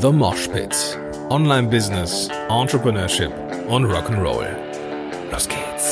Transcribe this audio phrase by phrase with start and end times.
[0.00, 0.98] The Mosh Pit.
[1.28, 3.30] Online Business, Entrepreneurship
[3.68, 4.46] und Rock'n'Roll.
[5.30, 5.90] Los geht's.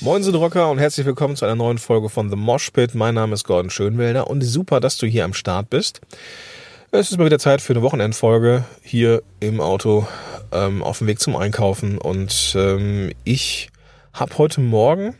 [0.00, 2.96] Moin sind Rocker und herzlich willkommen zu einer neuen Folge von The Mosh Pit.
[2.96, 6.00] Mein Name ist Gordon Schönwälder und super, dass du hier am Start bist.
[6.90, 10.08] Es ist mal wieder Zeit für eine Wochenendfolge hier im Auto
[10.50, 13.70] ähm, auf dem Weg zum Einkaufen und ähm, ich
[14.12, 15.14] habe heute Morgen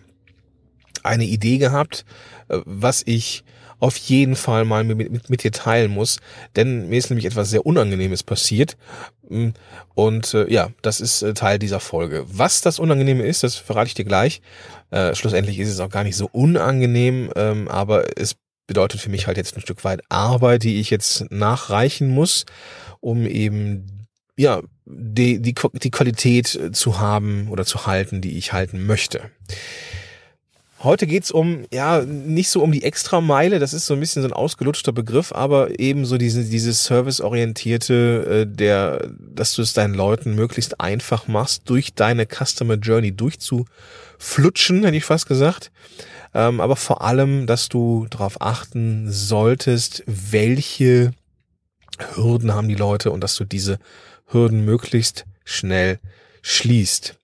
[1.04, 2.04] eine Idee gehabt,
[2.48, 3.44] äh, was ich
[3.80, 6.18] auf jeden Fall mal mit, mit, mit dir teilen muss,
[6.56, 8.76] denn mir ist nämlich etwas sehr Unangenehmes passiert
[9.28, 9.50] mm,
[9.94, 12.24] und äh, ja, das ist äh, Teil dieser Folge.
[12.28, 14.42] Was das Unangenehme ist, das verrate ich dir gleich.
[14.90, 18.34] Äh, schlussendlich ist es auch gar nicht so unangenehm, ähm, aber es
[18.66, 22.46] bedeutet für mich halt jetzt ein Stück weit Arbeit, die ich jetzt nachreichen muss,
[23.00, 24.06] um eben
[24.36, 29.30] ja die, die, die Qualität zu haben oder zu halten, die ich halten möchte.
[30.80, 34.28] Heute geht's um, ja, nicht so um die Extrameile, das ist so ein bisschen so
[34.28, 39.94] ein ausgelutschter Begriff, aber eben so diese, dieses Service-orientierte, äh, der, dass du es deinen
[39.94, 45.72] Leuten möglichst einfach machst, durch deine Customer Journey durchzuflutschen, hätte ich fast gesagt.
[46.32, 51.10] Ähm, aber vor allem, dass du darauf achten solltest, welche
[52.14, 53.80] Hürden haben die Leute und dass du diese
[54.26, 55.98] Hürden möglichst schnell
[56.42, 57.16] schließt.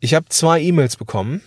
[0.00, 1.40] Ich habe zwei E-Mails bekommen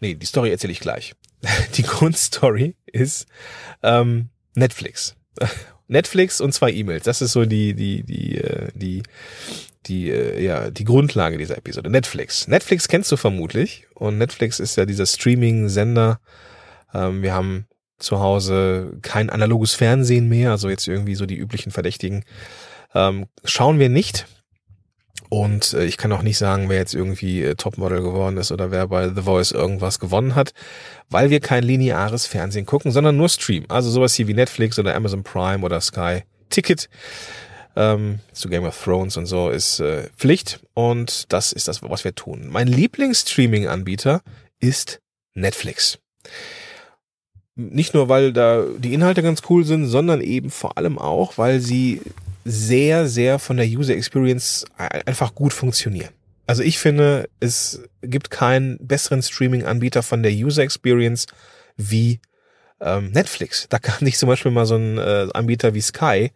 [0.00, 1.14] Nee, die Story erzähle ich gleich.
[1.74, 3.26] Die Grundstory ist
[3.82, 5.16] ähm, Netflix.
[5.88, 7.04] Netflix und zwei E-Mails.
[7.04, 9.02] Das ist so die, die, die, äh, die,
[9.86, 11.90] die, äh, ja, die Grundlage dieser Episode.
[11.90, 12.48] Netflix.
[12.48, 13.86] Netflix kennst du vermutlich.
[13.94, 16.20] Und Netflix ist ja dieser Streaming-Sender.
[16.92, 17.66] Ähm, wir haben
[17.98, 22.24] zu Hause kein analoges Fernsehen mehr, also jetzt irgendwie so die üblichen Verdächtigen.
[22.94, 24.26] Ähm, schauen wir nicht.
[25.28, 28.70] Und äh, ich kann auch nicht sagen, wer jetzt irgendwie äh, Topmodel geworden ist oder
[28.70, 30.52] wer bei The Voice irgendwas gewonnen hat,
[31.10, 33.64] weil wir kein lineares Fernsehen gucken, sondern nur Stream.
[33.68, 36.88] Also sowas hier wie Netflix oder Amazon Prime oder Sky Ticket
[37.76, 42.04] ähm, zu Game of Thrones und so ist äh, Pflicht und das ist das, was
[42.04, 42.46] wir tun.
[42.48, 44.22] Mein Lieblingsstreaming-Anbieter
[44.60, 45.00] ist
[45.34, 45.98] Netflix.
[47.54, 51.60] Nicht nur, weil da die Inhalte ganz cool sind, sondern eben vor allem auch, weil
[51.60, 52.02] sie
[52.48, 56.10] sehr, sehr von der User Experience einfach gut funktionieren.
[56.46, 61.26] Also ich finde, es gibt keinen besseren Streaming-Anbieter von der User Experience
[61.76, 62.20] wie
[62.80, 63.66] ähm, Netflix.
[63.68, 66.30] Da kann sich zum Beispiel mal so ein äh, Anbieter wie Sky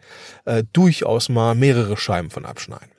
[0.46, 2.90] äh, durchaus mal mehrere Scheiben von abschneiden.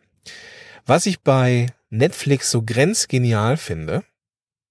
[0.86, 4.04] Was ich bei Netflix so grenzgenial finde,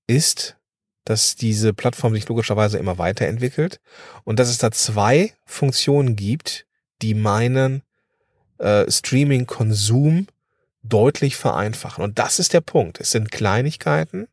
[0.07, 0.57] ist,
[1.05, 3.81] dass diese Plattform sich logischerweise immer weiterentwickelt
[4.25, 6.67] und dass es da zwei Funktionen gibt,
[7.03, 7.83] die meinen
[8.60, 10.28] äh, Streaming-Konsum
[10.82, 12.04] deutlich vereinfachen.
[12.04, 13.00] Und das ist der Punkt.
[13.00, 14.28] Es sind Kleinigkeiten,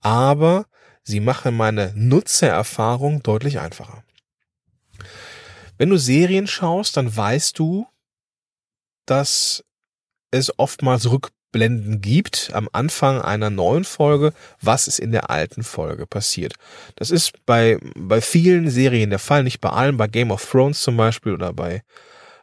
[0.00, 0.66] aber
[1.02, 4.04] sie machen meine Nutzererfahrung deutlich einfacher.
[5.78, 7.86] Wenn du Serien schaust, dann weißt du,
[9.06, 9.64] dass
[10.30, 16.06] es oftmals Rückblenden gibt am Anfang einer neuen Folge, was ist in der alten Folge
[16.06, 16.54] passiert.
[16.96, 20.82] Das ist bei, bei vielen Serien der Fall, nicht bei allen, bei Game of Thrones
[20.82, 21.82] zum Beispiel oder bei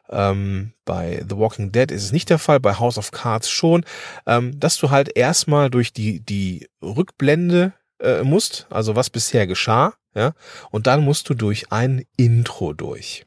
[0.10, 3.86] ähm, bei The Walking Dead ist es nicht der Fall, bei House of Cards schon,
[4.26, 9.94] ähm, dass du halt erstmal durch die, die Rückblende äh, musst, also was bisher geschah,
[10.16, 10.34] ja,
[10.72, 13.26] und dann musst du durch ein Intro durch.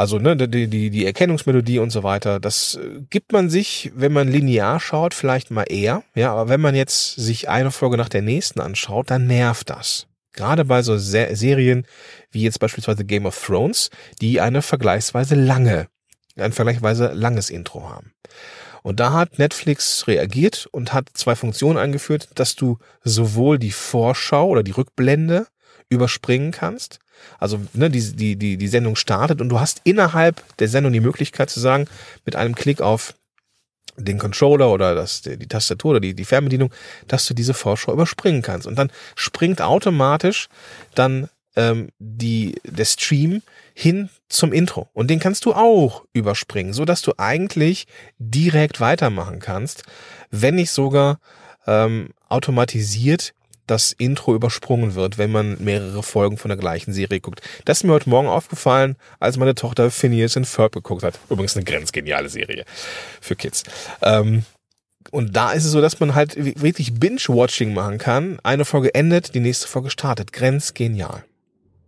[0.00, 4.14] Also ne, die, die, die Erkennungsmelodie und so weiter, das äh, gibt man sich, wenn
[4.14, 6.04] man linear schaut, vielleicht mal eher.
[6.14, 10.06] Ja, aber wenn man jetzt sich eine Folge nach der nächsten anschaut, dann nervt das.
[10.32, 11.86] Gerade bei so Se Serien
[12.30, 15.88] wie jetzt beispielsweise Game of Thrones, die eine vergleichsweise lange,
[16.36, 18.12] ein vergleichsweise langes Intro haben.
[18.82, 24.48] Und da hat Netflix reagiert und hat zwei Funktionen eingeführt, dass du sowohl die Vorschau
[24.48, 25.46] oder die Rückblende
[25.90, 27.00] überspringen kannst.
[27.38, 31.00] Also ne, die, die, die, die Sendung startet und du hast innerhalb der Sendung die
[31.00, 31.86] Möglichkeit zu sagen,
[32.24, 33.14] mit einem Klick auf
[34.04, 36.72] den Controller oder das, die, Tastatur oder die, die Fernbedienung,
[37.08, 38.66] dass du diese Vorschau überspringen kannst.
[38.66, 40.48] Und dann springt automatisch
[40.94, 43.42] dann ähm, die, der Stream
[43.74, 44.88] hin zum Intro.
[44.92, 47.86] Und den kannst du auch überspringen, so dass du eigentlich
[48.18, 49.82] direkt weitermachen kannst,
[50.30, 51.18] wenn nicht sogar
[51.66, 53.34] ähm, automatisiert
[53.70, 57.40] das Intro übersprungen wird, wenn man mehrere Folgen von der gleichen Serie guckt.
[57.64, 61.18] Das ist mir heute Morgen aufgefallen, als meine Tochter Phineas and Ferb geguckt hat.
[61.28, 62.64] Übrigens eine grenzgeniale Serie
[63.20, 63.62] für Kids.
[64.02, 64.44] Ähm,
[65.10, 68.38] und da ist es so, dass man halt wirklich Binge-Watching machen kann.
[68.42, 70.32] Eine Folge endet, die nächste Folge startet.
[70.32, 71.24] Grenzgenial.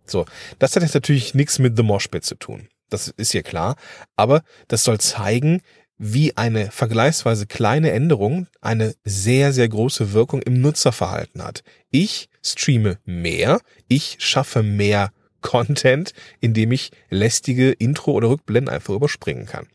[0.05, 0.25] So,
[0.59, 2.67] das hat jetzt natürlich nichts mit The Moshpit zu tun.
[2.89, 3.75] Das ist ja klar.
[4.15, 5.61] Aber das soll zeigen,
[6.05, 11.63] wie eine vergleichsweise kleine Änderung eine sehr, sehr große Wirkung im Nutzerverhalten hat.
[11.91, 19.45] Ich streame mehr, ich schaffe mehr Content, indem ich lästige Intro oder Rückblenden einfach überspringen
[19.45, 19.67] kann.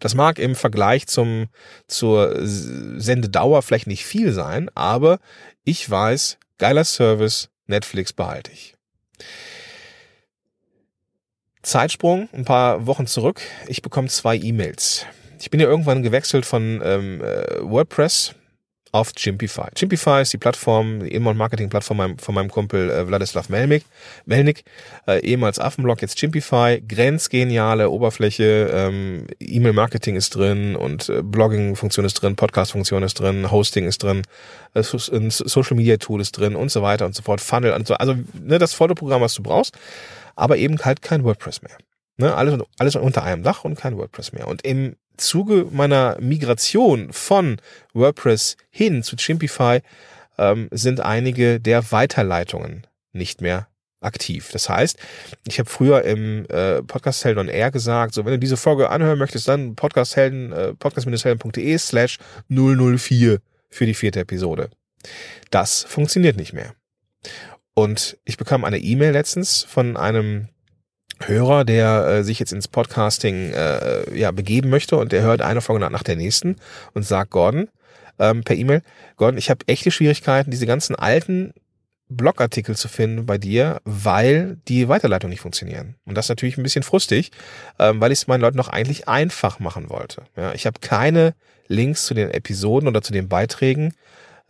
[0.00, 1.46] Das mag im Vergleich zum,
[1.86, 5.18] zur Sendedauer vielleicht nicht viel sein, aber
[5.64, 8.74] ich weiß, geiler Service, Netflix behalte ich.
[11.66, 13.40] Zeitsprung, ein paar Wochen zurück.
[13.66, 15.04] Ich bekomme zwei E-Mails.
[15.40, 18.36] Ich bin ja irgendwann gewechselt von ähm, äh, WordPress
[18.92, 19.66] auf Chimpify.
[19.74, 23.84] Chimpify ist die Plattform, die Inbound-Marketing-Plattform von meinem Kumpel äh, Wladislav Melnik,
[24.26, 24.62] Melnik
[25.08, 26.80] äh, ehemals Affenblog, jetzt Chimpify.
[26.86, 33.86] Grenzgeniale Oberfläche, ähm, E-Mail-Marketing ist drin und äh, Blogging-Funktion ist drin, Podcast-Funktion ist drin, Hosting
[33.86, 34.22] ist drin,
[34.74, 37.94] äh, ein Social-Media-Tool ist drin und so weiter und so fort, Funnel und so.
[37.94, 39.76] Also ne, das Fotoprogramm, was du brauchst
[40.36, 41.76] aber eben halt kein WordPress mehr.
[42.18, 44.48] Ne, alles, alles unter einem Dach und kein WordPress mehr.
[44.48, 47.60] Und im Zuge meiner Migration von
[47.92, 49.80] WordPress hin zu Chimpify
[50.38, 53.68] ähm, sind einige der Weiterleitungen nicht mehr
[54.00, 54.50] aktiv.
[54.52, 54.98] Das heißt,
[55.46, 58.90] ich habe früher im äh, Podcast Helden on Air gesagt, so wenn du diese Folge
[58.90, 62.18] anhören möchtest, dann podcasthelden, äh, podcast-helden.de slash
[62.48, 63.40] 004
[63.70, 64.70] für die vierte Episode.
[65.50, 66.74] Das funktioniert nicht mehr.
[67.78, 70.48] Und ich bekam eine E-Mail letztens von einem
[71.22, 75.60] Hörer, der äh, sich jetzt ins Podcasting äh, ja begeben möchte und der hört eine
[75.60, 76.56] Folge nach der nächsten
[76.94, 77.68] und sagt Gordon
[78.18, 78.80] ähm, per E-Mail,
[79.16, 81.52] Gordon, ich habe echte Schwierigkeiten, diese ganzen alten
[82.08, 85.96] Blogartikel zu finden bei dir, weil die Weiterleitung nicht funktionieren.
[86.06, 87.30] Und das ist natürlich ein bisschen frustig,
[87.78, 90.22] ähm, weil ich es meinen Leuten noch eigentlich einfach machen wollte.
[90.34, 91.34] Ja, ich habe keine
[91.68, 93.92] Links zu den Episoden oder zu den Beiträgen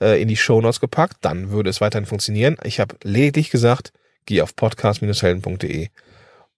[0.00, 2.56] äh, in die Shownotes gepackt, dann würde es weiterhin funktionieren.
[2.64, 3.92] Ich habe lediglich gesagt,
[4.26, 5.88] geh auf podcast-helden.de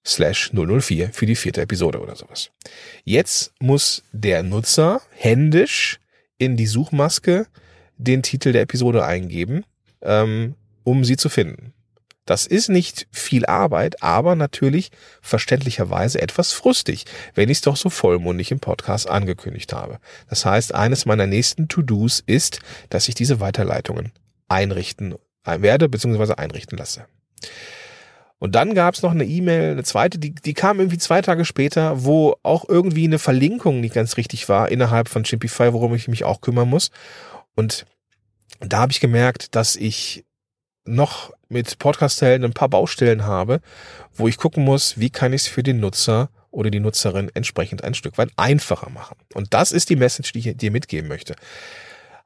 [0.05, 2.50] slash 004 für die vierte Episode oder sowas.
[3.05, 6.00] Jetzt muss der Nutzer händisch
[6.38, 7.46] in die Suchmaske
[7.96, 9.64] den Titel der Episode eingeben,
[10.02, 10.55] ähm,
[10.85, 11.75] um sie zu finden.
[12.29, 14.91] Das ist nicht viel Arbeit, aber natürlich
[15.23, 19.99] verständlicherweise etwas frustig, wenn ich es doch so vollmundig im Podcast angekündigt habe.
[20.29, 22.61] Das heißt, eines meiner nächsten To-Dos ist,
[22.91, 24.13] dass ich diese Weiterleitungen
[24.47, 25.15] einrichten
[25.47, 26.35] werde bzw.
[26.35, 27.07] einrichten lasse.
[28.39, 31.47] Und dann gab es noch eine E-Mail, eine zweite, die, die kam irgendwie zwei Tage
[31.47, 36.09] später, wo auch irgendwie eine Verlinkung nicht ganz richtig war innerhalb von Chimpify, worum ich
[36.09, 36.91] mich auch kümmern muss.
[37.57, 37.87] Und
[38.61, 40.27] da habe ich gemerkt, dass ich
[40.88, 43.61] noch mit Podcast-Helden ein paar Baustellen habe,
[44.14, 47.85] wo ich gucken muss, wie kann ich es für den Nutzer oder die Nutzerin entsprechend
[47.85, 49.17] ein Stück weit einfacher machen.
[49.35, 51.35] Und das ist die Message, die ich dir mitgeben möchte.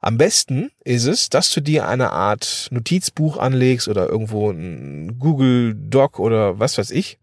[0.01, 5.77] Am besten ist es, dass du dir eine Art Notizbuch anlegst oder irgendwo ein Google
[5.77, 7.19] Doc oder was weiß ich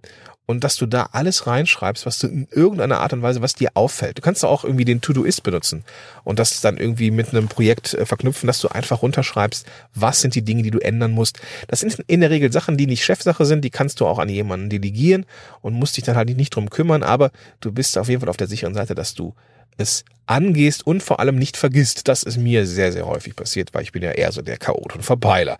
[0.49, 3.69] und dass du da alles reinschreibst, was du in irgendeiner Art und Weise, was dir
[3.75, 4.17] auffällt.
[4.17, 5.83] Du kannst auch irgendwie den To-Do-Ist benutzen
[6.23, 10.33] und das dann irgendwie mit einem Projekt äh, verknüpfen, dass du einfach runterschreibst, was sind
[10.33, 11.39] die Dinge, die du ändern musst.
[11.67, 14.27] Das sind in der Regel Sachen, die nicht Chefsache sind, die kannst du auch an
[14.27, 15.27] jemanden delegieren
[15.61, 17.29] und musst dich dann halt nicht drum kümmern, aber
[17.61, 19.35] du bist auf jeden Fall auf der sicheren Seite, dass du
[19.77, 22.07] es angehst und vor allem nicht vergisst.
[22.07, 24.95] Das ist mir sehr, sehr häufig passiert, weil ich bin ja eher so der Chaot
[24.95, 25.59] und Verpeiler.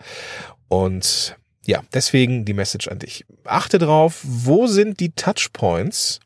[0.68, 3.26] Und ja, deswegen die Message an dich.
[3.44, 6.20] Achte drauf, wo sind die Touchpoints?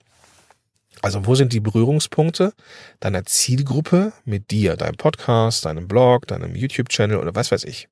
[1.02, 2.54] Also wo sind die Berührungspunkte
[3.02, 7.90] deiner Zielgruppe mit dir, deinem Podcast, deinem Blog, deinem YouTube-Channel oder was weiß ich.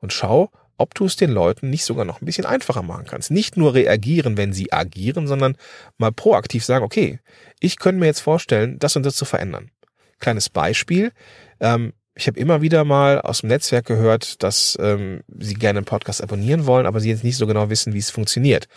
[0.00, 3.30] Und schau, ob du es den Leuten nicht sogar noch ein bisschen einfacher machen kannst.
[3.30, 5.56] Nicht nur reagieren, wenn sie agieren, sondern
[5.96, 7.20] mal proaktiv sagen, okay,
[7.60, 9.70] ich könnte mir jetzt vorstellen, das und das zu verändern.
[10.18, 11.12] Kleines Beispiel.
[11.60, 15.86] Ähm, ich habe immer wieder mal aus dem Netzwerk gehört, dass ähm, sie gerne einen
[15.86, 18.68] Podcast abonnieren wollen, aber sie jetzt nicht so genau wissen, wie es funktioniert.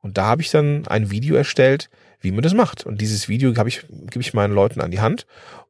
[0.00, 1.88] Und da habe ich dann ein Video erstellt,
[2.20, 2.84] wie man das macht.
[2.84, 5.26] Und dieses Video habe ich, gebe ich meinen Leuten an die Hand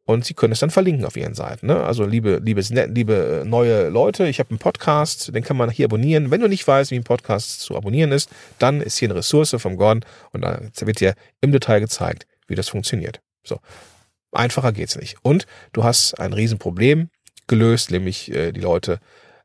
[0.07, 1.67] und sie können es dann verlinken auf ihren Seiten.
[1.67, 1.85] Ne?
[1.85, 6.31] Also liebe, liebe, liebe neue Leute, ich habe einen Podcast, den kann man hier abonnieren.
[6.31, 9.55] Wenn du nicht weißt, wie ein Podcast zu abonnieren ist, dann ist hier eine Ressource
[9.59, 13.21] vom Gordon und da wird dir im Detail gezeigt, wie das funktioniert.
[13.45, 13.61] So,
[14.33, 15.17] Einfacher geht's nicht.
[15.23, 17.11] Und du hast ein Riesenproblem
[17.47, 19.01] gelöst, nämlich äh, die Leute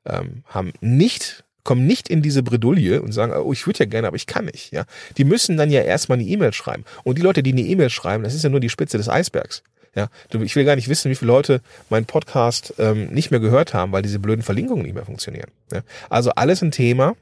[0.06, 4.08] ähm, haben nicht kommen nicht in diese Bredouille und sagen, oh, ich würde ja gerne,
[4.08, 4.72] aber ich kann nicht.
[4.72, 4.86] Ja,
[5.18, 6.86] die müssen dann ja erstmal eine E-Mail schreiben.
[7.04, 9.64] Und die Leute, die eine E-Mail schreiben, das ist ja nur die Spitze des Eisbergs.
[9.96, 13.74] Ja, ich will gar nicht wissen, wie viele Leute meinen Podcast ähm, nicht mehr gehört
[13.74, 15.50] haben, weil diese blöden Verlinkungen nicht mehr funktionieren.
[15.72, 15.82] Ja?
[16.10, 17.16] Also alles ein Thema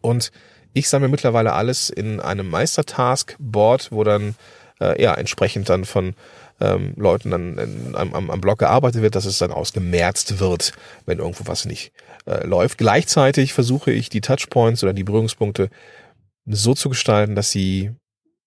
[0.00, 0.30] und
[0.72, 4.36] ich sammle mittlerweile alles in einem Meistertask-Board, wo dann
[4.80, 6.14] äh, ja entsprechend dann von
[6.60, 10.72] ähm, Leuten dann in, am, am Blog gearbeitet wird, dass es dann ausgemerzt wird,
[11.06, 11.92] wenn irgendwo was nicht
[12.26, 12.78] äh, läuft.
[12.78, 15.70] Gleichzeitig versuche ich die Touchpoints oder die Berührungspunkte
[16.46, 17.92] so zu gestalten, dass sie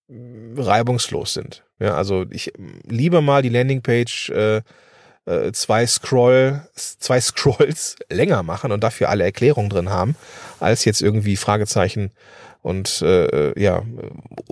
[0.08, 1.64] mm, reibungslos sind.
[1.80, 2.52] Ja, also ich
[2.86, 4.62] lieber mal die Landingpage äh,
[5.26, 10.14] äh, zwei Scroll, zwei Scrolls länger machen und dafür alle Erklärungen drin haben,
[10.60, 12.12] als jetzt irgendwie Fragezeichen
[12.62, 13.82] und äh, ja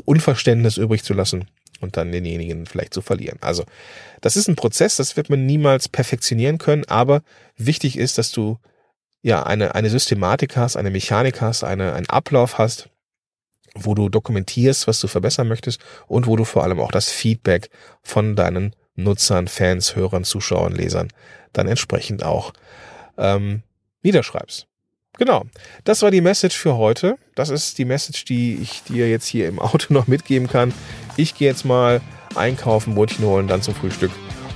[0.04, 1.46] Unverständnis übrig zu lassen
[1.82, 3.38] und dann denjenigen vielleicht zu verlieren.
[3.40, 3.64] Also
[4.20, 7.22] das ist ein Prozess, das wird man niemals perfektionieren können, aber
[7.56, 8.58] wichtig ist, dass du
[9.20, 12.88] ja eine eine Systematik hast, eine Mechanik hast, eine einen Ablauf hast,
[13.74, 17.70] wo du dokumentierst, was du verbessern möchtest und wo du vor allem auch das Feedback
[18.02, 21.08] von deinen Nutzern, Fans, Hörern, Zuschauern, Lesern
[21.52, 22.52] dann entsprechend auch
[23.18, 23.62] ähm,
[24.02, 24.66] niederschreibst.
[25.18, 25.44] Genau,
[25.84, 27.18] das war die Message für heute.
[27.34, 30.72] Das ist die Message, die ich dir jetzt hier im Auto noch mitgeben kann.
[31.16, 32.00] Ich gehe jetzt mal
[32.34, 34.10] einkaufen, Brötchen holen, dann zum Frühstück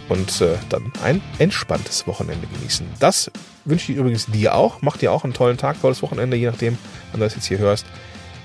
[0.09, 2.87] und äh, dann ein entspanntes Wochenende genießen.
[3.01, 3.31] Das
[3.65, 4.81] wünsche ich übrigens dir auch.
[4.81, 6.79] Mach dir auch einen tollen Tag, tolles Wochenende, je nachdem,
[7.11, 7.85] wann du das jetzt hier hörst.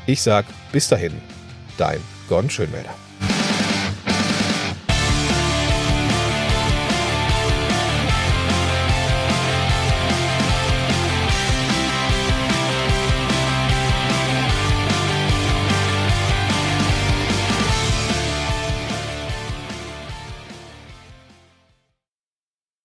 [0.05, 1.13] Ich sag bis dahin,
[1.77, 2.93] dein Gordon Schönmelder.